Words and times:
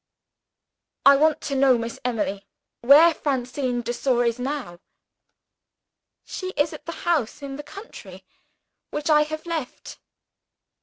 "I 1.05 1.15
want 1.15 1.41
to 1.41 1.53
know, 1.55 1.77
Miss 1.77 1.99
Emily, 2.03 2.47
where 2.81 3.13
Francine 3.13 3.83
de 3.83 3.93
Sor 3.93 4.25
is 4.25 4.39
now?" 4.39 4.79
"She 6.25 6.53
is 6.57 6.73
at 6.73 6.87
the 6.87 6.91
house 7.05 7.43
in 7.43 7.55
the 7.55 7.61
country, 7.61 8.25
which 8.89 9.11
I 9.11 9.21
have 9.21 9.45
left." 9.45 9.99